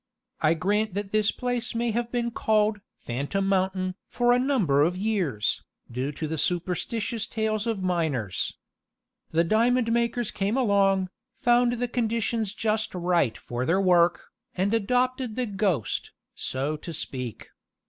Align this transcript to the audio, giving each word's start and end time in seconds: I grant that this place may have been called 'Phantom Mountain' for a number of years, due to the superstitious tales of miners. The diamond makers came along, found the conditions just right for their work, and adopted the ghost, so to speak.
I 0.39 0.55
grant 0.55 0.95
that 0.95 1.11
this 1.11 1.29
place 1.31 1.75
may 1.75 1.91
have 1.91 2.11
been 2.11 2.31
called 2.31 2.81
'Phantom 2.97 3.45
Mountain' 3.45 3.93
for 4.07 4.33
a 4.33 4.39
number 4.39 4.81
of 4.81 4.97
years, 4.97 5.61
due 5.91 6.11
to 6.13 6.27
the 6.27 6.39
superstitious 6.39 7.27
tales 7.27 7.67
of 7.67 7.83
miners. 7.83 8.57
The 9.29 9.43
diamond 9.43 9.91
makers 9.91 10.31
came 10.31 10.57
along, 10.57 11.11
found 11.37 11.73
the 11.73 11.87
conditions 11.87 12.55
just 12.55 12.95
right 12.95 13.37
for 13.37 13.63
their 13.63 13.79
work, 13.79 14.29
and 14.55 14.73
adopted 14.73 15.35
the 15.35 15.45
ghost, 15.45 16.11
so 16.33 16.77
to 16.77 16.93
speak. 16.95 17.49